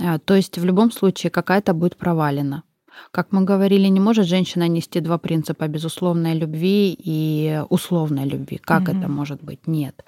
[0.00, 2.62] А, то есть в любом случае какая-то будет провалена.
[3.12, 8.58] Как мы говорили, не может женщина нести два принципа безусловной любви и условной любви.
[8.58, 8.90] Как угу.
[8.90, 9.66] это может быть?
[9.66, 10.04] Нет.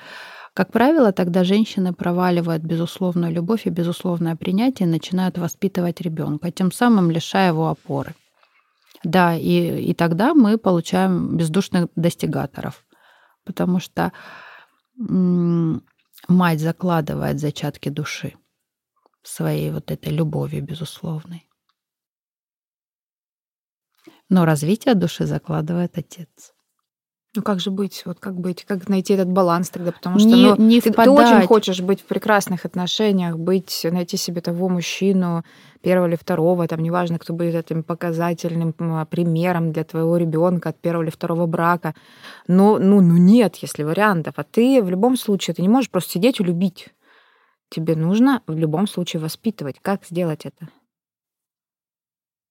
[0.55, 6.73] Как правило, тогда женщины проваливают безусловную любовь и безусловное принятие и начинают воспитывать ребенка, тем
[6.73, 8.15] самым лишая его опоры.
[9.05, 12.85] Да, и, и тогда мы получаем бездушных достигаторов,
[13.45, 14.13] потому что
[14.99, 15.83] м-
[16.29, 18.35] мать закладывает зачатки души
[19.23, 21.49] своей вот этой любовью безусловной.
[24.29, 26.53] Но развитие души закладывает отец.
[27.35, 28.03] Ну как же быть?
[28.05, 28.65] Вот как быть?
[28.65, 29.93] Как найти этот баланс тогда?
[29.93, 34.19] Потому что не, ну, не ты, ты очень хочешь быть в прекрасных отношениях, быть, найти
[34.19, 35.43] себе того мужчину,
[35.81, 38.75] первого или второго, там неважно, кто будет этим показательным
[39.07, 41.95] примером для твоего ребенка от первого или второго брака.
[42.49, 44.35] Но ну, ну нет, если вариантов.
[44.37, 46.89] А ты в любом случае, ты не можешь просто сидеть и любить.
[47.73, 49.77] Тебе нужно в любом случае воспитывать.
[49.81, 50.69] Как сделать это?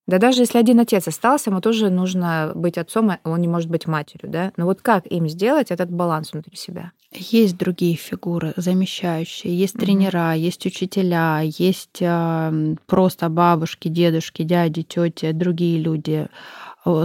[0.08, 3.70] Да даже если один отец остался, ему тоже нужно быть отцом, а он не может
[3.70, 4.52] быть матерью, да?
[4.58, 6.92] Но вот как им сделать этот баланс внутри себя?
[7.12, 9.80] Есть другие фигуры замещающие, есть mm-hmm.
[9.80, 16.28] тренера, есть учителя, есть э, просто бабушки, дедушки, дяди, тети, другие люди.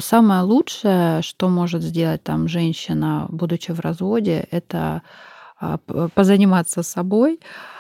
[0.01, 5.03] Самое лучшее, что может сделать там женщина, будучи в разводе, это
[5.61, 5.77] э,
[6.15, 7.76] позаниматься собой, а,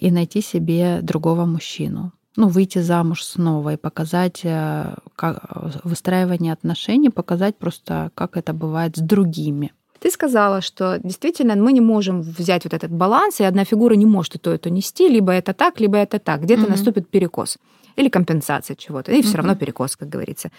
[0.00, 2.12] и найти себе другого мужчину.
[2.36, 8.96] Ну, выйти замуж снова и показать э, как, выстраивание отношений, показать просто, как это бывает
[8.96, 9.72] с другими.
[9.98, 14.06] Ты сказала, что действительно мы не можем взять вот этот баланс, и одна фигура не
[14.06, 16.42] может и то, и то нести, либо это так, либо это так.
[16.42, 16.70] Где-то mm-hmm.
[16.70, 17.58] наступит перекос
[17.96, 19.22] или компенсация чего-то, и mm-hmm.
[19.22, 20.50] все равно перекос, как говорится.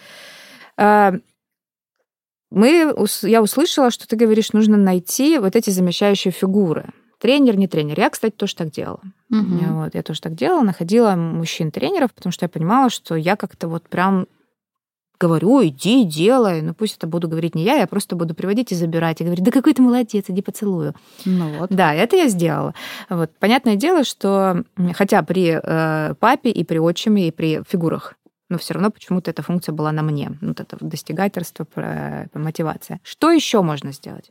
[0.78, 1.22] Мы,
[3.22, 6.92] я услышала, что ты говоришь, нужно найти вот эти замещающие фигуры.
[7.22, 8.00] Тренер, не тренер.
[8.00, 9.00] Я, кстати, тоже так делала.
[9.30, 9.74] Угу.
[9.74, 13.88] Вот, я тоже так делала, находила мужчин-тренеров, потому что я понимала, что я как-то вот
[13.88, 14.26] прям
[15.20, 16.62] говорю, иди, делай.
[16.62, 19.20] Ну, пусть это буду говорить не я, я просто буду приводить и забирать.
[19.20, 20.96] И говорить, да какой ты молодец, иди поцелую.
[21.24, 21.70] Ну вот.
[21.70, 22.74] Да, это я сделала.
[23.08, 23.30] Вот.
[23.38, 28.14] Понятное дело, что хотя при э, папе и при отчиме, и при фигурах
[28.48, 30.36] но все равно почему-то эта функция была на мне.
[30.42, 31.66] Вот это достигательство,
[32.34, 33.00] мотивация.
[33.02, 34.30] Что еще можно сделать?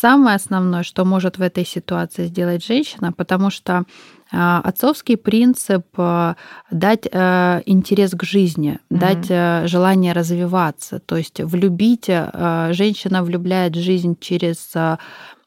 [0.00, 3.84] Самое основное, что может в этой ситуации сделать женщина, потому что
[4.32, 6.36] а, отцовский принцип а,
[6.70, 8.98] дать а, интерес к жизни, mm-hmm.
[8.98, 14.72] дать желание развиваться, то есть влюбить, женщина влюбляет жизнь через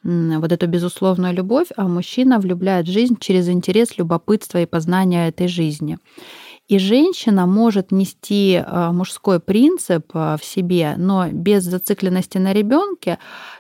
[0.04, 5.98] вот эту безусловную любовь, а мужчина влюбляет жизнь через интерес, любопытство и познание этой жизни.
[6.68, 13.20] И женщина может нести мужской принцип в себе, но без зацикленности на ребенке,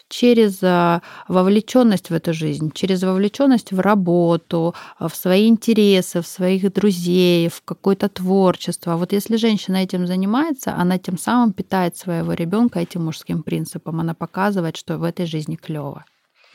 [0.10, 6.72] через а, вовлеченность в эту жизнь, через вовлеченность в работу, в свои интересы, в своих
[6.74, 8.96] друзей, в какое-то творчество.
[8.96, 14.00] Вот если женщина этим занимается, она тем самым питает своего ребенка этим мужским принципом.
[14.00, 16.06] Она показывает, что в этой жизни клево.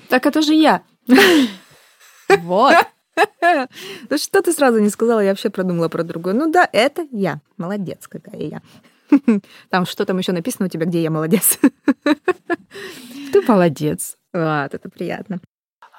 [0.09, 0.83] Так это же я.
[2.39, 2.75] Вот.
[4.11, 6.35] Ну что ты сразу не сказала, я вообще продумала про другую.
[6.37, 7.41] Ну да, это я.
[7.57, 8.63] Молодец какая я.
[9.71, 11.59] Там что там еще написано у тебя, где я молодец?
[13.33, 14.17] Ты молодец.
[14.33, 15.41] Вот, это приятно.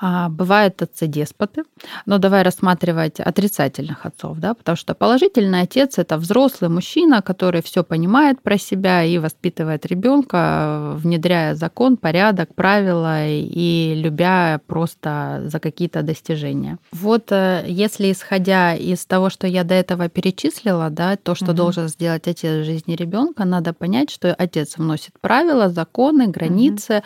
[0.01, 1.63] А, бывают отцы-деспоты,
[2.06, 7.84] но давай рассматривать отрицательных отцов, да, потому что положительный отец это взрослый мужчина, который все
[7.84, 16.01] понимает про себя и воспитывает ребенка, внедряя закон, порядок, правила и любя просто за какие-то
[16.01, 16.79] достижения.
[16.91, 21.53] Вот э, если исходя из того, что я до этого перечислила, да, то, что угу.
[21.53, 26.97] должен сделать отец в жизни ребенка, надо понять, что отец вносит правила, законы, границы.
[26.97, 27.03] Угу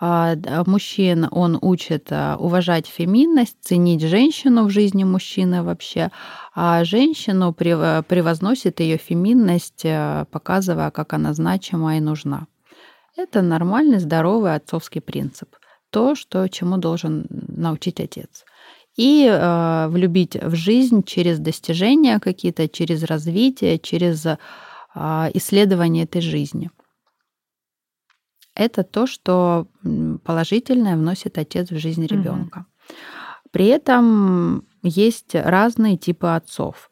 [0.00, 6.10] мужчин он учит а, уважать феминность, ценить женщину в жизни мужчины вообще,
[6.54, 12.46] а женщину превозносит ее феминность, а, показывая, как она значима и нужна.
[13.16, 15.54] Это нормальный, здоровый отцовский принцип.
[15.90, 18.44] То, что, чему должен научить отец.
[18.96, 24.36] И э, влюбить в жизнь через достижения какие-то, через развитие, через э,
[25.34, 26.70] исследование этой жизни
[28.54, 29.66] это то, что
[30.24, 32.58] положительное вносит отец в жизнь ребенка.
[32.58, 32.96] Угу.
[33.50, 36.90] При этом есть разные типы отцов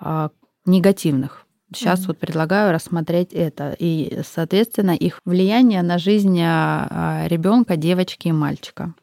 [0.00, 0.30] а,
[0.66, 1.46] негативных.
[1.74, 8.28] Сейчас mm вот предлагаю рассмотреть это и, соответственно, их влияние на жизнь а, ребенка, девочки
[8.28, 8.94] и мальчика.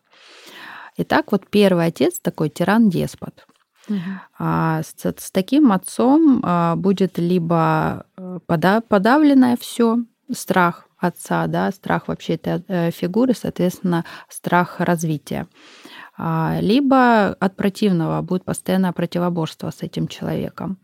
[0.97, 3.45] Итак, вот первый отец такой тиран-деспот.
[4.37, 9.97] А с, с таким отцом а, будет либо э, подавленное все,
[10.31, 15.47] страх, отца, да, страх вообще этой э, фигуры, соответственно, страх развития.
[16.17, 20.77] А, либо от противного будет постоянное противоборство с этим человеком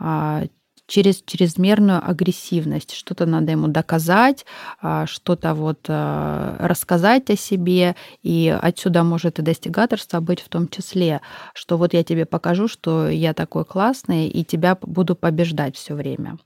[0.00, 0.44] а,
[0.86, 2.94] через чрезмерную агрессивность.
[2.94, 4.46] Что-то надо ему доказать,
[4.80, 11.20] а, что-то вот рассказать о себе, и отсюда может и достигаторство быть в том числе,
[11.52, 16.38] что вот я тебе покажу, что я такой классный, и тебя буду побеждать все время.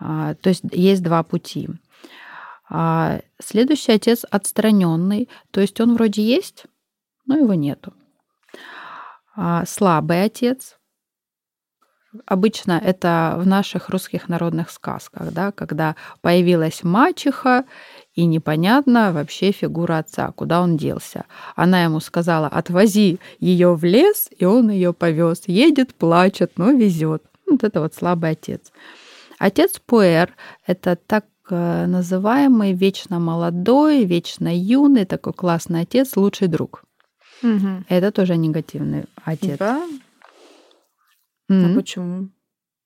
[0.00, 1.68] А, то есть есть два пути.
[2.70, 6.64] А следующий отец отстраненный, то есть он вроде есть,
[7.26, 7.94] но его нету.
[9.34, 10.76] А слабый отец.
[12.26, 17.64] Обычно это в наших русских народных сказках, да, когда появилась мачеха,
[18.14, 21.26] и непонятно вообще фигура отца, куда он делся.
[21.54, 25.42] Она ему сказала, отвози ее в лес, и он ее повез.
[25.46, 27.22] Едет, плачет, но везет.
[27.46, 28.72] Вот это вот слабый отец.
[29.38, 30.34] Отец Пуэр–
[30.66, 36.84] это так э, называемый вечно молодой, вечно юный, такой классный отец, лучший друг.
[37.42, 37.84] Угу.
[37.88, 39.58] Это тоже негативный отец.
[39.58, 39.82] Да?
[41.50, 41.72] Mm-hmm.
[41.72, 42.28] А почему?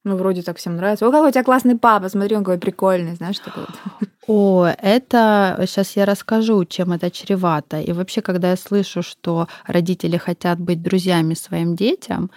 [0.05, 1.07] Ну, вроде так всем нравится.
[1.07, 4.09] О, какой у тебя классный папа, смотри, он какой прикольный, знаешь, такой вот.
[4.27, 7.81] О, это сейчас я расскажу, чем это чревато.
[7.81, 12.31] И вообще, когда я слышу, что родители хотят быть друзьями своим детям,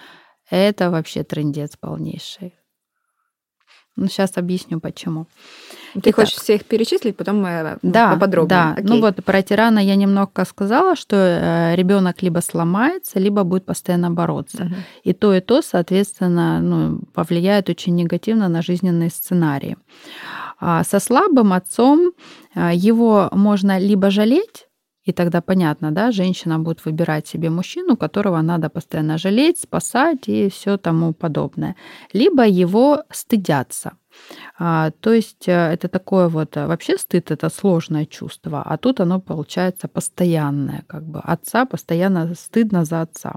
[0.50, 2.54] это вообще трендец полнейший.
[3.96, 5.26] Ну, сейчас объясню, почему.
[5.94, 8.50] Ты Итак, хочешь всех перечислить, потом мы ну, да, поподробнее.
[8.50, 8.86] Да, Окей.
[8.86, 14.12] ну вот про тирана я немного сказала, что э, ребенок либо сломается, либо будет постоянно
[14.12, 14.64] бороться.
[14.64, 14.76] Угу.
[15.06, 19.78] И то, и то, соответственно, ну, повлияет очень негативно на жизненные сценарии.
[20.60, 22.12] А со слабым отцом
[22.54, 24.68] э, его можно либо жалеть,
[25.06, 30.50] и тогда понятно, да, женщина будет выбирать себе мужчину, которого надо постоянно жалеть, спасать и
[30.50, 31.76] все тому подобное.
[32.14, 33.92] Либо его стыдятся.
[34.58, 39.00] А, то есть э, это такое вот, э, вообще стыд это сложное чувство, а тут
[39.00, 43.36] оно получается постоянное, как бы отца постоянно стыдно за отца.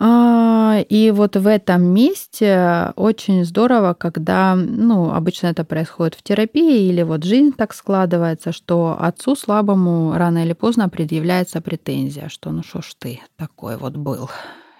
[0.00, 6.88] А, и вот в этом месте очень здорово, когда, ну, обычно это происходит в терапии
[6.88, 12.62] или вот жизнь так складывается, что отцу слабому рано или поздно предъявляется претензия, что ну
[12.62, 14.28] что ж ты такой вот был.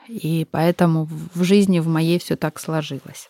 [0.09, 3.29] И поэтому в жизни в моей все так сложилось.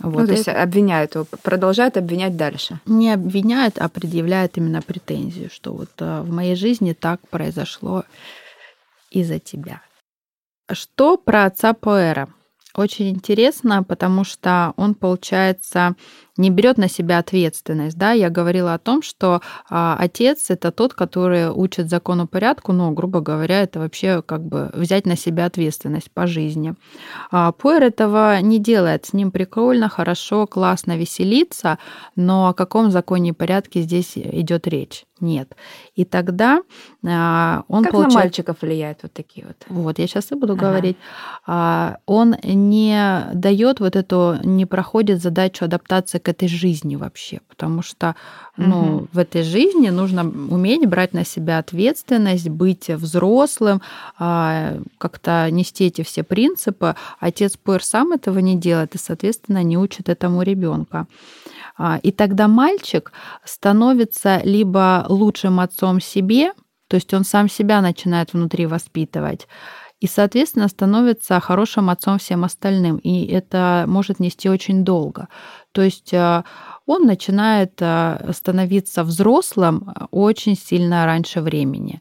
[0.00, 0.22] Вот.
[0.22, 2.80] Ну, то есть обвиняют его, продолжают обвинять дальше.
[2.86, 8.04] Не обвиняют, а предъявляют именно претензию, что вот э, в моей жизни так произошло
[9.10, 9.82] из-за тебя.
[10.70, 12.28] Что про отца Поэра?
[12.74, 15.94] Очень интересно, потому что он, получается,
[16.36, 17.96] не берет на себя ответственность.
[17.96, 18.12] Да?
[18.12, 23.20] Я говорила о том, что а, отец это тот, который учит закону порядку, но, грубо
[23.20, 26.74] говоря, это вообще как бы взять на себя ответственность по жизни.
[27.30, 29.06] А, Пуэр этого не делает.
[29.06, 31.78] С ним прикольно, хорошо, классно веселиться,
[32.16, 35.04] но о каком законе и порядке здесь идет речь?
[35.22, 35.54] Нет.
[35.94, 36.62] И тогда
[37.06, 38.14] а, он как получает...
[38.14, 39.56] на мальчиков влияет вот такие вот?
[39.68, 40.66] Вот, я сейчас и буду ага.
[40.66, 40.96] говорить.
[41.46, 47.82] А, он не дает вот эту, не проходит задачу адаптации к этой жизни вообще, потому
[47.82, 48.16] что
[48.56, 49.08] ну, угу.
[49.12, 53.82] в этой жизни нужно уметь брать на себя ответственность, быть взрослым,
[54.18, 56.96] а, как-то нести эти все принципы.
[57.20, 61.06] Отец Пуэр сам этого не делает и, соответственно, не учит этому ребенка.
[61.76, 63.12] А, и тогда мальчик
[63.44, 66.52] становится либо лучшим отцом себе,
[66.88, 69.48] То есть он сам себя начинает внутри воспитывать
[70.02, 72.96] и, соответственно, становится хорошим отцом всем остальным.
[72.96, 75.28] И это может нести очень долго.
[75.70, 76.42] То есть э,
[76.86, 82.00] он начинает э, становиться взрослым э, очень сильно раньше времени.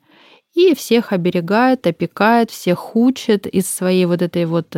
[0.56, 4.76] И всех оберегает, опекает, всех учит из своей вот этой вот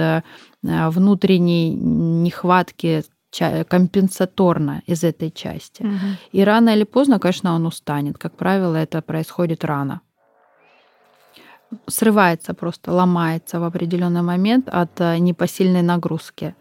[0.61, 3.03] внутренней нехватки
[3.67, 5.81] компенсаторно из этой части.
[5.81, 6.07] Угу.
[6.33, 8.17] И рано или поздно, конечно, он устанет.
[8.17, 10.01] Как правило, это происходит рано
[11.87, 16.55] срывается просто, ломается в определенный момент от э, непосильной нагрузки.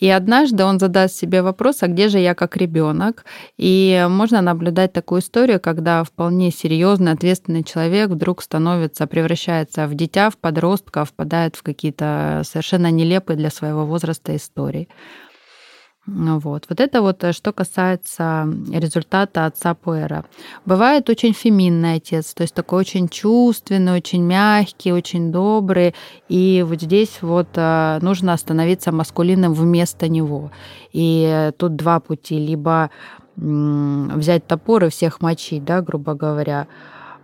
[0.00, 3.24] И однажды он задаст себе вопрос, а где же я как ребенок?
[3.56, 10.30] И можно наблюдать такую историю, когда вполне серьезный, ответственный человек вдруг становится, превращается в дитя,
[10.30, 14.88] в подростка, впадает в какие-то совершенно нелепые для своего возраста истории.
[16.06, 16.66] Вот.
[16.68, 20.26] вот это вот э, что касается результата отца Пуэра.
[20.66, 25.94] Бывает очень феминный отец, то есть такой очень чувственный, очень мягкий, очень добрый.
[26.28, 30.50] И вот здесь вот э, нужно остановиться маскулинным вместо него.
[30.92, 32.38] И тут два пути.
[32.38, 32.90] Либо
[33.36, 36.68] взять топор и всех мочить, да, грубо говоря,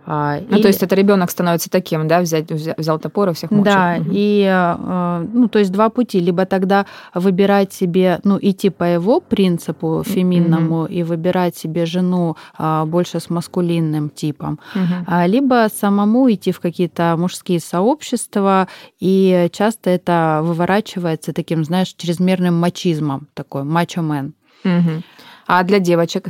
[0.05, 0.61] а, ну, и...
[0.61, 3.65] то есть это ребенок становится таким, да, взять, взял топор и всех мочит.
[3.65, 4.09] Да, угу.
[4.11, 6.19] и, а, ну, то есть два пути.
[6.19, 10.85] Либо тогда выбирать себе, ну, идти по его принципу феминному угу.
[10.85, 15.15] и выбирать себе жену а, больше с маскулинным типом, угу.
[15.25, 18.67] либо самому идти в какие-то мужские сообщества,
[18.99, 24.33] и часто это выворачивается таким, знаешь, чрезмерным мачизмом, такой мачо-мен.
[24.63, 25.03] Угу.
[25.47, 26.29] А для девочек?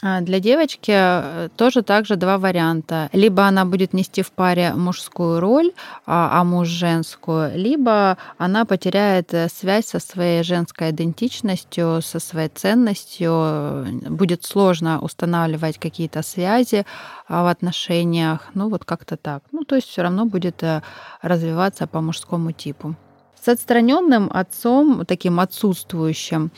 [0.00, 3.10] А для девочки э, тоже также два варианта.
[3.12, 5.72] Либо она будет нести в паре мужскую роль,
[6.06, 12.48] а, а муж женскую, либо она потеряет э, связь со своей женской идентичностью, со своей
[12.48, 13.86] ценностью.
[14.08, 16.86] Будет сложно устанавливать какие-то связи
[17.26, 18.50] а, в отношениях.
[18.54, 19.42] Ну вот как-то так.
[19.50, 20.82] Ну то есть все равно будет э,
[21.22, 22.94] развиваться по мужскому типу.
[23.40, 26.50] С отстраненным отцом, таким отсутствующим,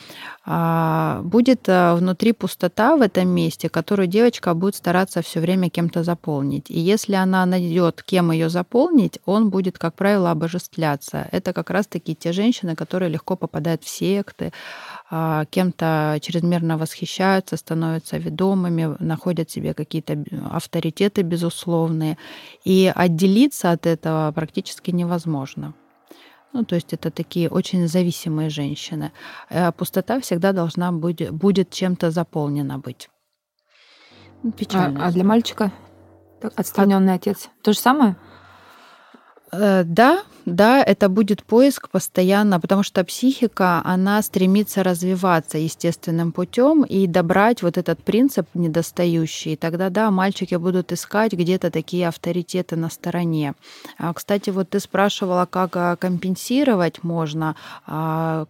[0.47, 6.03] а, будет а, внутри пустота в этом месте, которую девочка будет стараться все время кем-то
[6.03, 6.70] заполнить.
[6.70, 11.28] И если она найдет, кем ее заполнить, он будет, как правило, обожествляться.
[11.33, 14.53] Это как раз-таки те женщины, которые легко попадают в секты,
[15.11, 22.16] а, кем-то чрезмерно восхищаются, становятся ведомыми, находят себе какие-то авторитеты безусловные.
[22.64, 25.74] И отделиться от этого практически невозможно.
[26.53, 29.12] Ну, то есть это такие очень зависимые женщины.
[29.48, 33.09] А пустота всегда должна быть, будет чем-то заполнена быть.
[34.57, 35.05] Печально.
[35.05, 35.72] А, а для мальчика
[36.57, 37.16] отстраненный а...
[37.16, 38.16] отец то же самое?
[39.53, 46.82] Э, да, да, это будет поиск постоянно, потому что психика, она стремится развиваться естественным путем
[46.84, 49.57] и добрать вот этот принцип недостающий.
[49.57, 53.55] Тогда, да, мальчики будут искать где-то такие авторитеты на стороне.
[53.98, 57.55] А, кстати, вот ты спрашивала, как а, компенсировать можно.
[57.86, 58.46] А,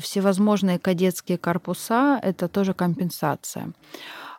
[0.00, 3.72] всевозможные кадетские корпуса— это тоже компенсация.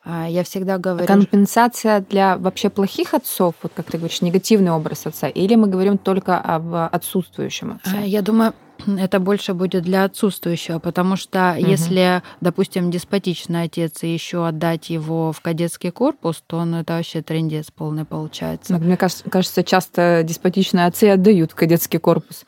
[0.06, 1.08] А, я всегда говорю...
[1.08, 5.98] Компенсация для вообще плохих отцов, вот как ты говоришь, негативный образ отца, или мы говорим
[5.98, 7.98] только об отсутствующем отце?
[7.98, 8.54] А, я думаю,
[9.00, 11.66] это больше будет для отсутствующего, потому что угу.
[11.68, 17.24] если, допустим, деспотичный отец и еще отдать его в кадетский корпус, то ну, это вообще
[17.24, 18.74] трендец полный получается.
[18.74, 22.46] Ну, мне кажется, часто деспотичные отцы отдают в кадетский корпус.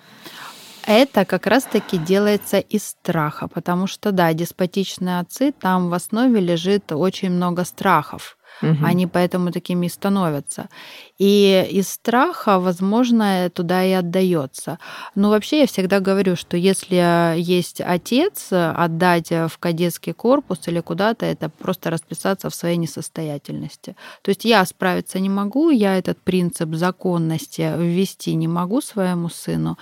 [0.88, 6.94] Это как раз-таки делается из страха, потому что, да, деспотичные отцы, там в основе лежит
[6.94, 8.38] очень много страхов.
[8.62, 8.86] Угу.
[8.86, 10.70] Они поэтому такими и становятся.
[11.18, 14.78] И из страха, возможно, туда и отдается.
[15.16, 21.26] Но вообще я всегда говорю, что если есть отец, отдать в кадетский корпус или куда-то,
[21.26, 23.96] это просто расписаться в своей несостоятельности.
[24.22, 29.78] То есть я справиться не могу, я этот принцип законности ввести не могу своему сыну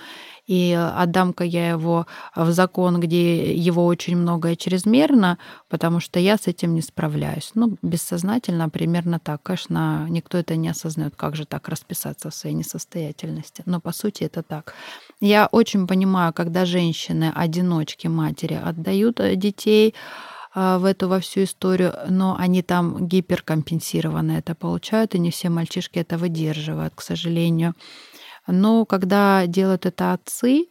[0.46, 6.46] и отдам-ка я его в закон, где его очень многое чрезмерно, потому что я с
[6.46, 7.50] этим не справляюсь.
[7.54, 9.42] Ну, бессознательно примерно так.
[9.42, 13.62] Конечно, никто это не осознает, как же так расписаться в своей несостоятельности.
[13.66, 14.74] Но по сути это так.
[15.20, 19.94] Я очень понимаю, когда женщины, одиночки, матери отдают э, детей,
[20.54, 25.48] э, в эту во всю историю, но они там гиперкомпенсированно это получают, и не все
[25.48, 27.74] мальчишки это выдерживают, к сожалению.
[28.46, 30.66] Но когда делают это отцы,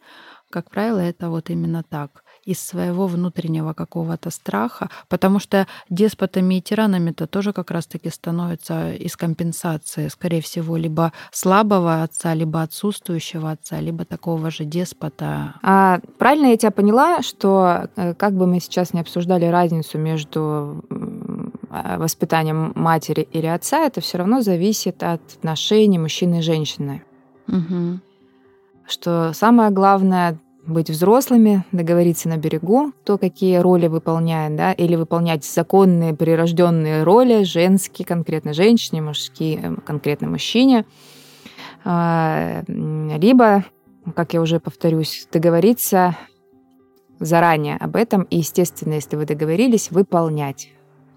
[0.50, 6.62] как правило, это вот именно так из своего внутреннего какого-то страха, потому что деспотами и
[6.62, 13.80] тиранами-то тоже как раз-таки становятся из компенсации, скорее всего, либо слабого отца, либо отсутствующего отца,
[13.80, 15.54] либо такого же деспота.
[15.62, 20.84] А правильно я тебя поняла, что э, как бы мы сейчас не обсуждали разницу между
[20.88, 27.02] э, воспитания матери или отца, это все равно зависит от отношений мужчины и женщины.
[27.48, 28.00] Угу.
[28.86, 35.44] Что самое главное быть взрослыми, договориться на берегу, то какие роли выполняет, да, или выполнять
[35.44, 40.84] законные прирожденные роли, женские конкретно женщине, мужские э, конкретно мужчине,
[41.84, 43.64] а, либо,
[44.14, 46.16] как я уже повторюсь, договориться
[47.20, 50.70] заранее об этом и, естественно, если вы договорились, выполнять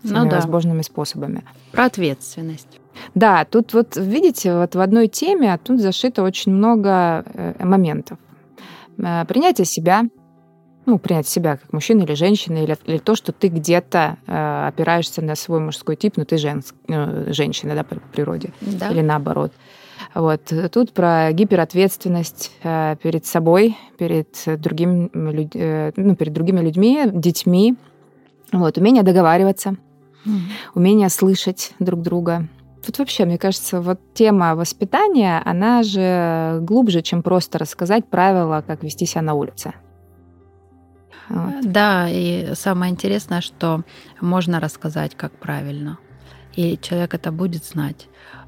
[0.03, 0.37] всеми ну, да.
[0.37, 1.43] возможными способами.
[1.71, 2.79] Про ответственность.
[3.15, 8.17] Да, тут вот видите, вот в одной теме а тут зашито очень много э, моментов.
[8.99, 10.03] Э, принятие себя,
[10.85, 15.21] ну, принять себя как мужчина или женщина, или, или то, что ты где-то э, опираешься
[15.21, 18.89] на свой мужской тип, но ты женск, э, женщина, да, по природе, да.
[18.89, 19.51] или наоборот.
[20.15, 20.51] Вот.
[20.71, 27.75] Тут про гиперответственность э, перед собой, перед, другим, э, ну, перед другими людьми, детьми.
[28.51, 28.77] Вот.
[28.77, 29.75] Умение договариваться,
[30.25, 30.39] mm.
[30.73, 32.47] умение слышать друг друга,
[32.85, 38.83] Тут вообще, мне кажется, вот тема воспитания, она же глубже, чем просто рассказать правила, как
[38.83, 39.73] вести себя на улице.
[41.27, 41.61] Вот.
[41.61, 43.83] Да, и самое интересное, что
[44.21, 45.99] можно рассказать, как правильно,
[46.55, 48.07] и человек это будет знать.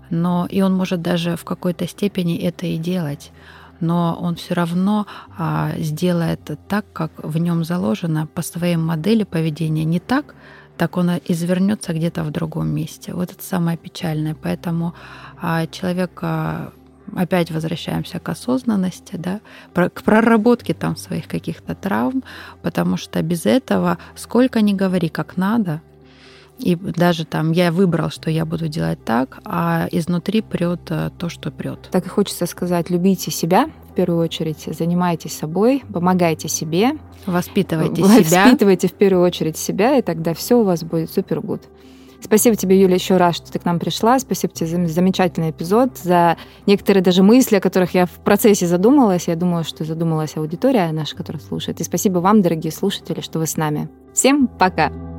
[0.09, 3.31] Но и он может даже в какой-то степени это и делать
[3.81, 5.07] но он все равно
[5.37, 10.35] а, сделает так, как в нем заложено по своей модели поведения, не так,
[10.81, 13.13] так он извернется где-то в другом месте.
[13.13, 14.33] Вот это самое печальное.
[14.33, 14.95] Поэтому
[15.39, 16.73] а, человек а,
[17.15, 19.41] опять возвращаемся к осознанности, да,
[19.75, 22.23] к проработке там своих каких-то травм,
[22.63, 25.81] потому что без этого сколько ни говори, как надо,
[26.61, 31.29] и даже там я выбрал, что я буду делать так, а изнутри прет э, то,
[31.29, 31.89] что прет.
[31.91, 36.93] Так и хочется сказать, любите себя в первую очередь, занимайтесь собой, помогайте себе.
[37.25, 38.45] Воспитывайте себя.
[38.45, 41.61] Воспитывайте в первую очередь себя, и тогда все у вас будет супер гуд.
[42.23, 44.19] Спасибо тебе, Юля, еще раз, что ты к нам пришла.
[44.19, 46.37] Спасибо тебе за замечательный эпизод, за
[46.67, 49.27] некоторые даже мысли, о которых я в процессе задумалась.
[49.27, 51.81] Я думаю, что задумалась аудитория наша, которая слушает.
[51.81, 53.89] И спасибо вам, дорогие слушатели, что вы с нами.
[54.13, 55.10] Всем пока!